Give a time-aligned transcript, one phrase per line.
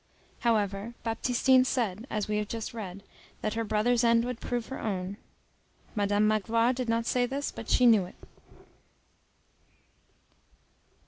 [0.43, 3.03] Moreover, Baptistine said, as we have just read,
[3.41, 5.17] that her brother's end would prove her own.
[5.93, 8.15] Madame Magloire did not say this, but she knew it.